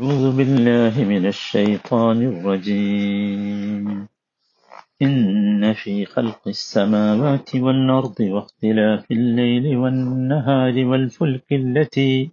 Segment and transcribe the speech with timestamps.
[0.00, 4.08] أعوذ بالله من الشيطان الرجيم.
[5.02, 12.30] إن في خلق السماوات والأرض واختلاف الليل والنهار والفلك التي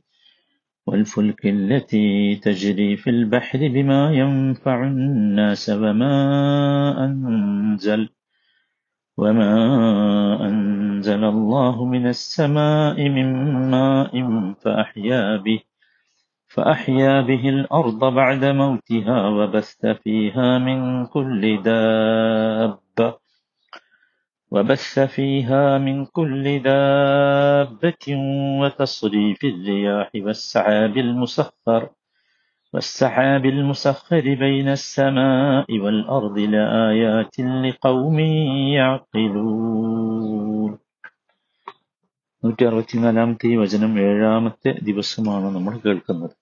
[0.88, 6.16] والفلك التي تجري في البحر بما ينفع الناس وما
[7.06, 8.10] أنزل
[9.18, 9.54] وما
[10.50, 13.28] أنزل الله من السماء من
[13.72, 14.14] ماء
[14.62, 15.67] فأحيا به.
[16.48, 23.18] فأحيا به الأرض بعد موتها وبث فيها من كل دابة.
[24.52, 28.06] وبث فيها من كل دابة
[28.62, 31.90] وتصريف الرياح والسحاب المسخر.
[32.74, 38.20] والسحاب المسخر بين السماء والأرض لآيات لقوم
[38.80, 40.80] يعقلون.
[42.48, 46.36] നൂറ്റി അറുപത്തിനാലാമത്തെ വചനം ഏഴാമത്തെ ദിവസമാണ് നമ്മൾ കേൾക്കുന്നത്.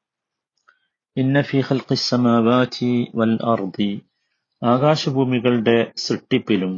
[1.17, 1.59] ഇന്ന ഫി
[3.15, 4.01] വൽ അർദി
[4.63, 6.73] ആകാശഭൂമികളുടെ സൃഷ്ടിപ്പിലും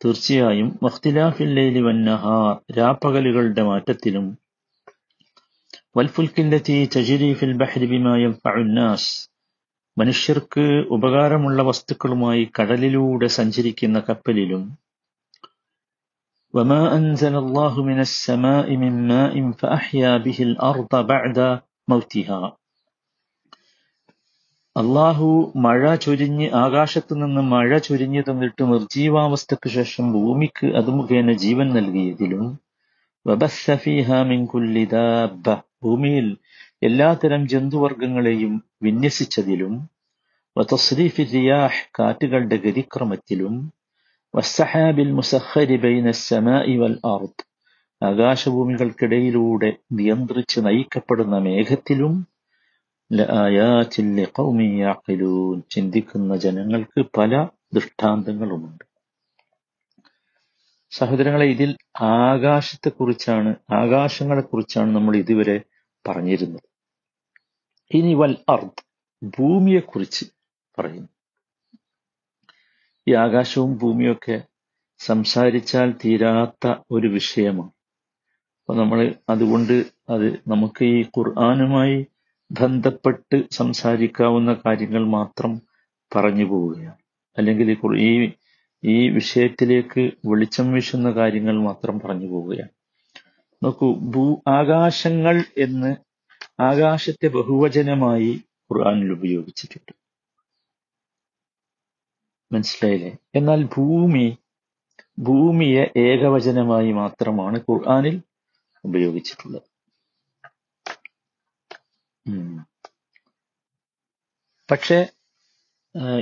[0.00, 4.26] തീർച്ചയായും വഖ്തിലാഫിൽ ലൈലി വന്നഹാർ രാപ്പകലുകളുടെ മാറ്റത്തിലും
[5.96, 9.10] വൽഫുൽക്കില്ലത്തി തജ്രി ഫിൽ ബഹ്രി ബിമാ യൻഫഉന്നാസ്
[9.98, 14.62] മനുഷ്യർക്ക് ഉപകാരമുള്ള വസ്തുക്കളുമായി കടലിലൂടെ സഞ്ചരിക്കുന്ന കപ്പലിലും
[16.53, 21.37] وما أنزل الله من السماء من ماء فأحيا به الأرض بعد
[21.87, 22.41] موتها
[24.75, 32.43] അള്ളാഹു മഴ ചൊരിഞ്ഞ് ആകാശത്തു നിന്ന് മഴ ചൊരിഞ്ഞു തന്നിട്ട് നിർജീവാവസ്ഥയ്ക്ക് ശേഷം ഭൂമിക്ക് അത് മുഖേന ജീവൻ നൽകിയതിലും
[35.83, 36.27] ഭൂമിയിൽ
[36.81, 38.53] എല്ലാത്തരം ജന്തുവർഗങ്ങളെയും
[38.83, 39.73] വിന്യസിച്ചതിലും
[41.33, 43.55] റിയാഹ് കാറ്റുകളുടെ ഗതിക്രമത്തിലും
[44.34, 46.10] വസ്സഹാബിൽ മുസഹരി ബൈന
[46.82, 47.42] വൽ അർദ്.
[48.02, 52.14] ആകാശഭൂമികൾക്കിടയിലൂടെ നിയന്ത്രിച്ച് നയിക്കപ്പെടുന്ന മേഘത്തിലും
[55.70, 57.32] ചിന്തിക്കുന്ന ജനങ്ങൾക്ക് പല
[57.74, 58.84] ദൃഷ്ടാന്തങ്ങളുമുണ്ട്.
[60.92, 61.70] സഹോദരങ്ങളെ ഇതിൽ
[62.14, 63.50] ആകാശത്തെക്കുറിച്ചാണ്
[63.80, 65.58] ആകാശങ്ങളെക്കുറിച്ചാണ് നമ്മൾ ഇതുവരെ
[66.04, 66.66] പറഞ്ഞിരുന്നത്.
[67.90, 68.82] ഇനി വൽ അർദ്
[69.36, 70.24] ഭൂമിയെക്കുറിച്ച്
[70.78, 71.10] പറയുന്നു.
[73.06, 74.42] ഈ ആകാശവും ഭൂമിയൊക്കെ
[74.98, 77.72] സംസാരിച്ചാൽ തീരാത്ത ഒരു വിഷയമാണ്.
[78.58, 79.72] അപ്പൊ നമ്മൾ അതുകൊണ്ട്
[80.08, 82.06] അത് നമുക്ക് ഈ ഖുർആാനുമായി
[82.50, 85.52] ബന്ധപ്പെട്ട് സംസാരിക്കാവുന്ന കാര്യങ്ങൾ മാത്രം
[86.12, 86.98] പറഞ്ഞു പോവുകയാണ്.
[87.38, 87.68] അല്ലെങ്കിൽ
[88.00, 88.32] ഈ
[88.84, 92.72] ഈ വിഷയത്തിലേക്ക് വെളിച്ചം വീശുന്ന കാര്യങ്ങൾ മാത്രം പറഞ്ഞു പോവുകയാണ്.
[93.62, 95.92] നോക്കൂ ഭൂ ആകാശങ്ങൾ എന്ന്
[96.62, 98.32] ആകാശത്തെ ബഹുവചനമായി
[98.70, 99.92] ഖുർആാനിൽ ഉപയോഗിച്ചിട്ടുണ്ട്.
[102.52, 103.10] മനസ്സിലായില്ലേ?
[103.34, 104.26] എന്നാൽ ഭൂമി
[105.18, 108.16] ഭൂമിയെ ഏകവചനമായി മാത്രമാണ് ഖുർആാനിൽ
[108.84, 109.68] ഉപയോഗിച്ചിട്ടുള്ളത്.
[114.68, 114.98] പക്ഷെ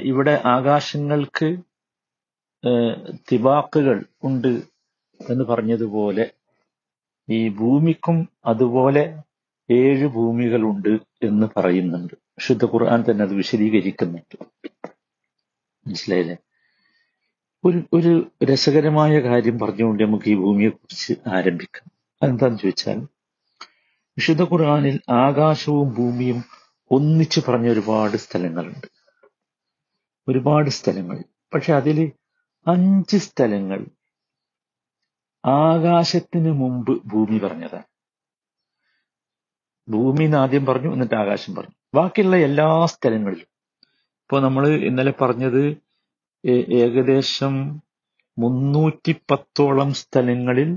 [0.02, 1.48] ഇവിടെ ആകാശങ്ങൾക്ക്
[3.28, 4.52] തിബാക്കുകൾ ഉണ്ട്
[5.20, 6.24] എന്ന് പറഞ്ഞതുപോലെ
[7.28, 9.04] ഈ ഭൂമിക്കും അതുപോലെ
[9.70, 10.92] ഏഴ് ഭൂമികളുണ്ട്
[11.22, 12.14] എന്ന് പറയുന്നുണ്ട്.
[12.40, 14.36] ശുദ്ധ ഖുർആൻ തന്നെ അത് വിശദീകരിക്കുന്നുണ്ട്.
[15.86, 16.36] മനസ്സിലായില്ലേ?
[17.64, 21.90] ഒരു ഒരു രസകരമായ കാര്യം പറഞ്ഞുകൊണ്ട് നമുക്ക് ഈ ഭൂമിയെക്കുറിച്ച് ആരംഭിക്കാം.
[22.22, 22.98] അതെന്താന്ന് ചോദിച്ചാൽ
[23.88, 26.44] വിശുദ്ധ ഖുർആാനിൽ ആകാശവും ഭൂമിയും
[26.90, 28.86] ഒന്നിച്ചു പറഞ്ഞ ഒരുപാട് സ്ഥലങ്ങളുണ്ട്.
[30.28, 31.24] ഒരുപാട് സ്ഥലങ്ങൾ.
[31.54, 32.12] പക്ഷെ അതിൽ
[32.66, 33.86] അഞ്ച് സ്ഥലങ്ങൾ
[35.46, 37.84] ആകാശത്തിന് മുമ്പ് ഭൂമി പറഞ്ഞതാണ്.
[39.88, 41.96] ഭൂമി എന്ന് ആദ്യം പറഞ്ഞു എന്നിട്ട് ആകാശം പറഞ്ഞു.
[41.96, 43.49] ബാക്കിയുള്ള എല്ലാ സ്ഥലങ്ങളിലും
[44.30, 45.62] ഇപ്പൊ നമ്മൾ ഇന്നലെ പറഞ്ഞത്
[46.80, 47.54] ഏകദേശം
[48.38, 50.70] മുന്നൂറ്റി പത്തോളം സ്ഥലങ്ങളിൽ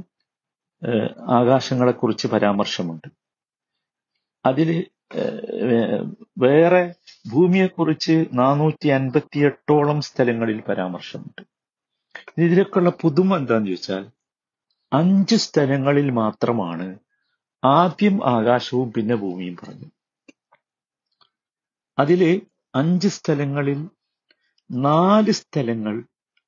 [1.37, 3.07] ആകാശങ്ങളെക്കുറിച്ച് പരാമർശമുണ്ട്.
[4.45, 4.69] അതിൽ
[6.37, 6.81] വേറെ
[7.25, 11.43] ഭൂമിയെക്കുറിച്ച് നാനൂറ്റി അൻപത്തി എട്ടോളം സ്ഥലങ്ങളിൽ പരാമർശമുണ്ട്.
[12.37, 14.03] ഇതിലൊക്കെയുള്ള പുതുമ എന്താന്ന് ചോദിച്ചാൽ
[14.91, 16.87] അഞ്ച് സ്ഥലങ്ങളിൽ മാത്രമാണ്
[17.63, 19.89] ആദ്യം ആകാശവും പിന്നെ ഭൂമിയും പറഞ്ഞു
[21.97, 22.23] അതിൽ
[22.74, 23.80] അഞ്ച് സ്ഥലങ്ങളിൽ
[24.70, 25.94] നാല് സ്ഥലങ്ങൾ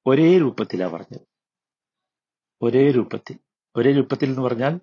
[0.07, 1.27] ഒരേ രൂപത്തിലാണ് പറഞ്ഞത്
[2.63, 3.37] ഒരേ രൂപത്തിൽ
[3.77, 4.75] ഒരേ രൂപത്തിൽ എന്ന് പറഞ്ഞാൽ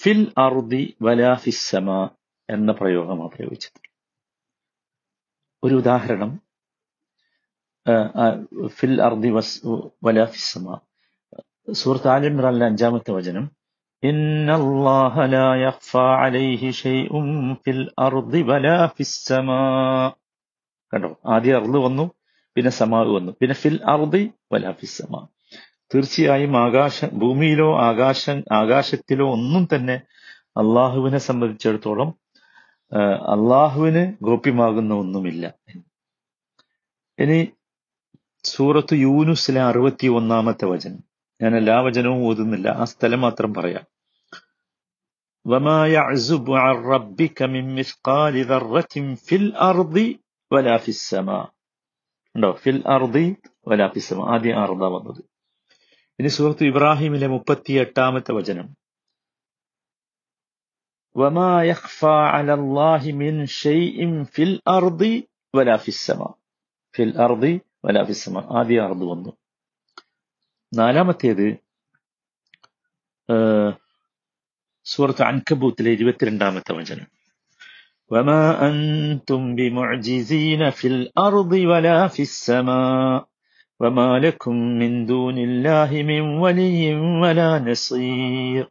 [0.00, 1.88] ഫിൽ അറുദി വലാഫിസമ
[2.48, 3.80] എന്ന പ്രയോഗമാണ് പ്രയോഗിച്ചത്
[5.62, 6.30] ഒരു ഉദാഹരണം
[8.78, 9.56] ഫിൽ അർദി വസ്
[10.06, 10.66] വലാഫിസമ
[11.74, 13.44] സൂറത്ത് ആൽ ഇമ്രാനിലെ അഞ്ചാമത്തെ വചനം
[14.02, 17.10] إن الله لا يخفى عليه شيء
[17.56, 20.16] في الأرض ولا في السماء
[20.92, 22.04] കണ്ടോ ആദ്യം അർദ് വന്നു
[22.56, 24.22] പിന്നെ സമാവ് വന്നു പിന്നെ ഫിൽ അർദി
[24.52, 25.20] വലാ ഫിസ് സമാ
[25.90, 28.24] തീർച്ചയായും ആകാശ ഭൂമിയിലോ ആകാശ
[28.60, 29.96] ആകാശത്തിലോ ഒന്നും തന്നെ
[30.60, 32.10] അള്ളാഹുവിനെ സംബന്ധിച്ചിടത്തോളം
[33.34, 35.44] അള്ളാഹുവിന് ഗോപ്യമാകുന്ന ഒന്നുമില്ല
[37.18, 37.38] ഇനി
[38.44, 41.00] സൂറത്ത് യൂനുസിലെ അറുപത്തി ഒന്നാമത്തെ വചനം
[41.40, 43.86] ഞാൻ എല്ലാ വചനവും ഓതുന്നില്ല ആ സ്ഥലം മാത്രം പറയാം
[45.46, 49.96] وما يعزب عن ربك من مثقال ذرة في الأرض
[50.50, 51.44] ولا في السماء
[52.34, 53.26] ഉണ്ടോ ഫിൽ അർദി
[53.68, 55.22] വലാ ഫിസ്സമ ആദ്യം അർദ വന്നത്
[56.18, 58.68] ഇനി സുഹൃത്ത് ഇബ്രാഹിമിലെ മുപ്പത്തി എട്ടാമത്തെ വചനം
[61.16, 63.98] وما يخفى على الله من شيء
[64.34, 65.02] في الأرض
[65.54, 66.32] ولا في السماء
[66.94, 67.44] في الأرض
[67.84, 69.30] ولا في السماء ആദ്യ അർദ് വന്നു
[70.72, 71.46] നാലാമത്തേത്
[74.86, 77.08] സൂറത്ത് അൻകബൂത്തിലെ ഇരുപത്തിരണ്ടാമത്തെ വചനം
[78.10, 83.18] وما أنتم بمعجزين في الأرض ولا في السماء
[83.80, 86.82] وما لكم من دون الله من ولي
[87.22, 88.64] ولا نصير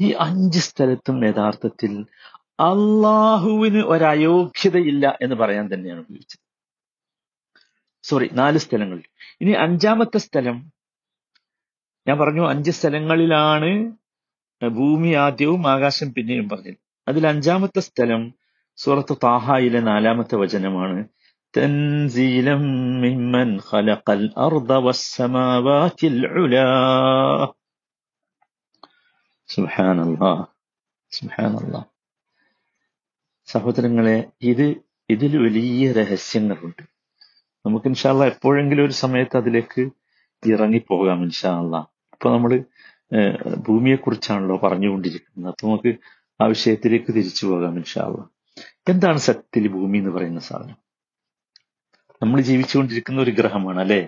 [0.00, 1.92] ഈ അഞ്ച് സ്ഥലത്തും യഥാർത്ഥത്തിൽ
[2.64, 6.40] അള്ളാഹുവിന് ഒരയോഗ്യതയില്ല എന്ന് പറയാൻ തന്നെയാണ് ഉപയോഗിച്ചത്
[8.04, 9.04] സോറി നാല് സ്ഥലങ്ങളിൽ
[9.40, 10.56] ഇനി അഞ്ചാമത്തെ സ്ഥലം
[12.06, 13.70] ഞാൻ പറഞ്ഞു അഞ്ച് സ്ഥലങ്ങളിലാണ്
[14.62, 18.22] ഭൂമി ആദ്യവും ആകാശം പിന്നെയും പറഞ്ഞത് അതിൽ അഞ്ചാമത്തെ സ്ഥലം
[18.81, 20.99] സൂറത്ത് താഹായിലെ നാലാമത്തെ വചനമാണ്
[21.57, 22.63] തൻസീലം
[23.69, 24.71] ഖലഖൽ അർദ
[33.47, 34.17] സഹോദരങ്ങളെ
[34.51, 34.67] ഇത്
[35.09, 36.83] ഇതിൽ വലിയ രഹസ്യങ്ങളുണ്ട്.
[37.65, 39.83] നമുക്ക് ഇൻഷാല്ല എപ്പോഴെങ്കിലും ഒരു സമയത്ത് അതിലേക്ക്
[40.43, 41.75] ഇറങ്ങിപ്പോകാം ഇൻഷാല്ല
[42.13, 42.51] ഇപ്പൊ നമ്മൾ
[43.67, 45.49] ഭൂമിയെക്കുറിച്ചാണല്ലോ പറഞ്ഞുകൊണ്ടിരിക്കുന്നത്.
[45.51, 45.91] അപ്പൊ നമുക്ക്
[46.41, 48.19] ആ വിഷയത്തിലേക്ക് തിരിച്ചു പോകാം ഇൻഷാല്ല
[48.89, 50.75] എന്താണ് സത്യത്തിൽ ഭൂമി എന്ന് പറയുന്ന സാധനം?
[52.21, 54.07] നമ്മൾ ജീവിച്ചുകൊണ്ടിരിക്കുന്ന ഒരു ഗ്രഹമാണ് അല്ലെ?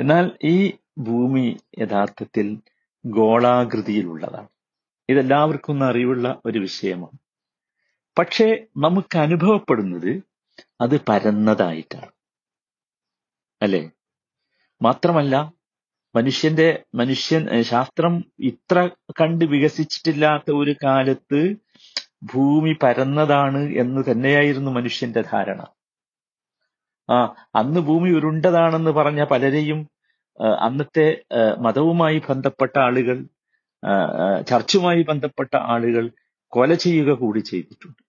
[0.00, 2.58] എന്നാൽ ഈ ഭൂമി യഥാർത്ഥത്തിൽ
[3.06, 4.48] ഗോളാകൃതിയിലുള്ളതാണ്.
[5.08, 7.18] ഇതെല്ലാവർക്കും ഒന്ന് അറിവുള്ള ഒരു വിഷയമാണ്.
[8.18, 10.22] പക്ഷേ നമുക്ക് അനുഭവപ്പെടുന്നത്
[10.80, 12.10] അത് പരന്നതായിട്ടാണ്.
[13.62, 13.90] അല്ലെ?
[14.82, 15.52] മാത്രമല്ല
[16.16, 18.90] മനുഷ്യന്റെ മനുഷ്യൻ ശാസ്ത്രം ഇത്ര
[19.20, 21.54] കണ്ട് വികസിച്ചിട്ടില്ലാത്ത ഒരു കാലത്ത്
[22.22, 25.60] ഭൂമി പരന്നതാണ് എന്ന് തന്നെയായിരുന്നു മനുഷ്യന്റെ ധാരണ.
[27.10, 29.90] ആ അന്ന് ഭൂമി ഉരുണ്ടതാണെന്ന് പറഞ്ഞ പലരെയും
[30.66, 31.24] അന്നത്തെ
[31.60, 33.26] മതവുമായി ബന്ധപ്പെട്ട ആളുകൾ
[34.48, 36.10] ചർച്ചുമായി ബന്ധപ്പെട്ട ആളുകൾ
[36.52, 38.02] കൊല ചെയ്യുക കൂടി ചെയ്തിട്ടുണ്ട്.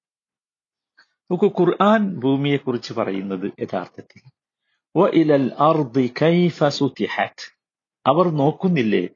[1.31, 4.21] നമുക്ക് ഖുർആൻ ഭൂമിയെക്കുറിച്ച് പറയുന്നത് യഥാർത്ഥത്തിൽ
[8.05, 9.09] അവർ നോക്കുന്നില്ലേ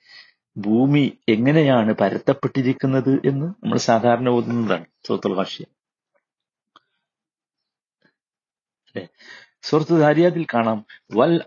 [0.58, 5.66] ഭൂമി എങ്ങനെയാണ് പരത്തപ്പെട്ടിരിക്കുന്നത് എന്ന് നമ്മൾ സാധാരണ ഓതുന്നതാണ് സൂറത്തുൽ ഭാഷ്യ
[8.90, 9.08] അല്ലെ?
[9.62, 11.42] സുഹൃത്ത് ദാരിയാതിൽ കാണാം വൽ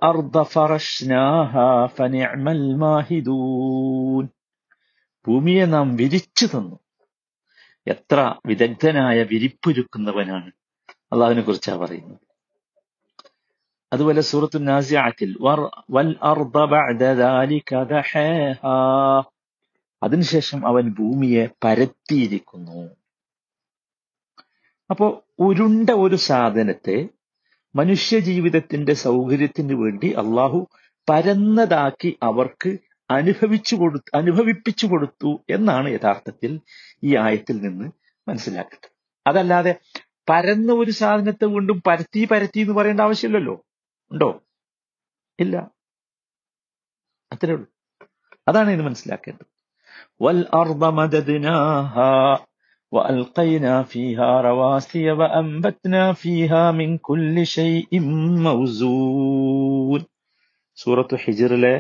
[2.77, 4.29] മാഹിദൂൻ.
[5.27, 6.79] ഭൂമിയെ നാം വിരിച്ചു തന്നു.
[7.87, 10.53] എത്ര വിദഗ്ധനായ വിരിപ്പൊരുക്കുന്നവനാണ്.
[11.13, 12.24] അള്ളാഹുവിനെ കുറിച്ചാണ് പറയുന്നത്.
[13.95, 15.31] അതുപോലെ സൂറത്തു നാസിയാത്തിൽ
[20.03, 22.81] അതിനുശേഷം അവൻ ഭൂമിയെ പരത്തിയിരിക്കുന്നു.
[24.91, 25.07] അപ്പോ
[25.39, 26.97] ഉരുണ്ട ഒരു സാധനത്തെ
[27.77, 30.59] മനുഷ്യ ജീവിതത്തിന്റെ സൗകര്യത്തിന് വേണ്ടി അള്ളാഹു
[31.09, 32.71] പരന്നതാക്കി അവർക്ക്
[33.11, 36.53] അനുഭവിച്ചു കൊടുത്തു അനുഭവിപ്പിച്ചു കൊടുത്തു എന്നാണ് യഥാർത്ഥത്തിൽ
[37.05, 37.87] ഈ ആയത്തിൽ നിന്ന്
[38.29, 38.91] മനസ്സിലാക്കേണ്ടത്
[39.27, 39.73] അതല്ലാതെ
[40.31, 43.57] പരന്ന ഒരു സാധനത്തെ വീണ്ടും പരത്തി പരത്തി എന്ന് പറയേണ്ട ആവശ്യമില്ലല്ലോ.
[44.12, 44.30] ഉണ്ടോ
[45.40, 45.56] ഇല്ല
[47.32, 47.68] അത്രേ ഉള്ളൂ
[48.48, 49.50] അതാണ് ഇത് മനസ്സിലാക്കേണ്ടത്
[50.22, 52.12] വൽ അർദ മദദ്നാഹാ
[52.94, 57.92] وألقينا فيها رواسي وأنبتنا فيها من كل شيء
[58.46, 60.02] موزون
[60.78, 61.76] സൂറത്തു ഹിജറിലെ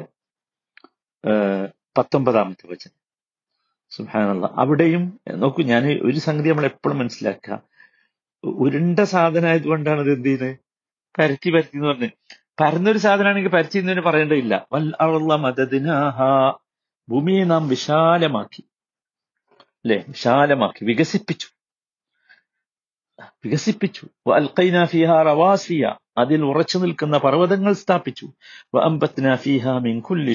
[1.95, 2.95] പത്തൊമ്പതാമത്തെ വചനം
[3.91, 5.03] സുഹാനുള്ള അവിടെയും
[5.37, 7.55] നോക്കൂ ഞാൻ ഒരു സംഗതി നമ്മൾ എപ്പോഴും മനസ്സിലാക്കുക
[8.61, 10.49] ഉരുണ്ട സാധനമായതുകൊണ്ടാണ് ഇത് എന്ത് ചെയ്യുന്നത്
[11.18, 12.08] പരത്തി പരത്തി എന്ന് പറഞ്ഞ്.
[12.60, 14.66] പരന്നൊരു സാധനമാണെങ്കിൽ പരത്തി എന്നതിന് പറയേണ്ടതില്ല.
[14.72, 14.96] വല്ല
[15.36, 16.18] മദദിനാഹ.
[17.08, 18.64] ഭൂമിയെ നാം വിശാലമാക്കി.
[19.62, 20.04] അല്ലെ?
[20.08, 20.84] വിശാലമാക്കി.
[20.84, 21.46] വികസിപ്പിച്ചു.
[23.44, 24.08] വികസിപ്പിച്ചു.
[25.22, 25.94] റവാസിയ.
[26.18, 28.26] അതിൽ ഉറച്ചു നിൽക്കുന്ന പർവതങ്ങൾ സ്ഥാപിച്ചു.
[29.78, 30.32] മിൻ കുല്ലി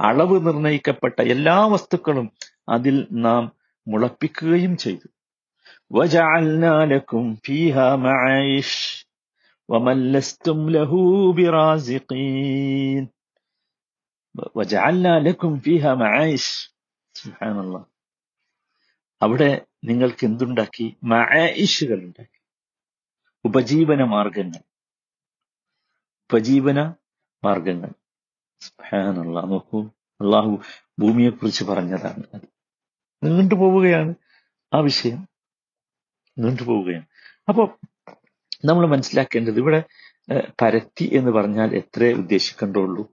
[0.00, 2.32] അളവ് നിർണയിക്കപ്പെട്ട എല്ലാ വസ്തുക്കളും
[2.68, 3.52] അതിൽ നാം
[3.88, 5.08] മുളപ്പിക്കുകയും ചെയ്തു.
[5.93, 8.71] وجعلنا لكم فيها معايش
[9.69, 10.91] ومن لستم له
[11.33, 13.09] برازقين
[14.55, 16.45] وجعلنا لكم فيها معايش
[17.15, 17.83] سبحان الله
[19.21, 19.49] അവിടെ
[19.85, 22.39] നിങ്ങൾക്ക് എന്തുണ്ടാക്കി മഴയിഷുകൾ ഉണ്ടാക്കി
[23.45, 24.61] ഉപജീവന മാർഗങ്ങൾ
[26.29, 26.79] ഉപജീവന
[27.43, 27.91] മാർഗങ്ങൾ
[28.61, 29.79] സുബ്ഹാനല്ലാ നോക്കൂ
[30.19, 30.53] അള്ളാഹു
[31.01, 32.47] ഭൂമിയെ കുറിച്ച് പറഞ്ഞതാണ് അത്
[33.21, 34.13] നീണ്ടു പോവുകയാണ്
[34.71, 35.19] ആ വിഷയം
[36.38, 37.06] നീണ്ടുപോവുകയാണ്
[37.48, 37.78] അപ്പോൾ
[38.64, 39.84] നമ്മൾ മനസ്സിലാക്കേണ്ടത് ഇവിടെ
[40.62, 43.08] പരത്തി എന്ന് പറഞ്ഞാൽ എത്രേ ഉദ്ദേശിക്കേണ്ടുള്ളൂ.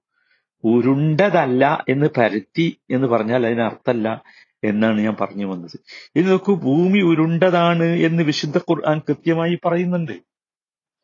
[0.63, 4.23] ഉരുണ്ടതല്ല എന്ന് പരത്തി എന്ന് പറഞ്ഞാൽ അതിന് അർത്ഥമല്ല
[4.63, 5.79] എന്നാണ് ഞാൻ പറഞ്ഞു വന്നത്.
[6.15, 10.11] ഇത് നോക്കൂ ഭൂമി ഉരുണ്ടതാണ് എന്ന് വിശുദ്ധ ഖുർആൻ കൃത്യമായി പറയുന്നുണ്ട്.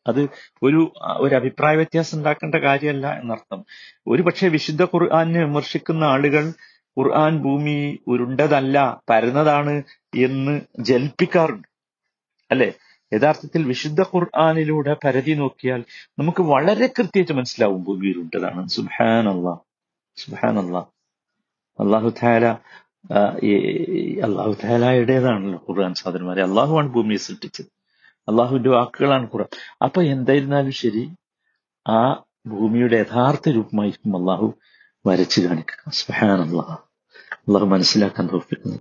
[0.06, 0.28] അത്
[0.62, 3.64] ഒരു ഒരു അഭിപ്രായ വ്യത്യാസം ഉണ്ടാക്കേണ്ട കാര്യമല്ല എന്നർത്ഥം.
[4.06, 6.52] ഒരു പക്ഷേ വിശുദ്ധ ഖുർആനെ വിമർശിക്കുന്ന ആളുകൾ
[6.98, 9.82] ഖുർആൻ ഭൂമി ഉരുണ്ടതല്ല പരന്നതാണ്
[10.14, 11.68] എന്ന് ജൽപ്പിക്കാറുണ്ട്
[12.50, 12.72] അല്ലെ?
[13.12, 15.84] യഥാർത്ഥത്തിൽ വിശുദ്ധ ഖുർആാനിലൂടെ പരതി നോക്കിയാൽ
[16.18, 18.68] നമുക്ക് വളരെ കൃത്യമായിട്ട് മനസ്സിലാവും ഭൂമിയിലുണ്ടതാണ്.
[18.68, 19.60] സുഹാൻ അള്ളാഹ്
[20.16, 20.88] സുബാൻ അള്ളാഹ്
[21.78, 22.46] അള്ളാഹു താല
[24.26, 26.42] അള്ളാഹു താലായുടേതാണല്ലോ ഖുർആൻ സാധനമാരെ.
[26.42, 27.70] അള്ളാഹുവാണ് ഭൂമിയെ സൃഷ്ടിച്ചത്.
[28.28, 29.50] അള്ളാഹുവിന്റെ വാക്കുകളാണ് ഖുർആൻ.
[29.84, 31.04] അപ്പൊ എന്തായിരുന്നാലും ശരി
[31.88, 34.46] ആ ഭൂമിയുടെ യഥാർത്ഥ രൂപമായിരിക്കും അള്ളാഹു
[35.06, 35.90] വരച്ചു കാണിക്കുക.
[35.90, 36.76] സുഹാൻ അള്ളാഹ്
[37.32, 38.76] അള്ളാഹു മനസ്സിലാക്കാൻ തോപ്പിക്കുന്നു